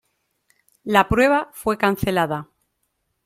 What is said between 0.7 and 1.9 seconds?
La prueba fue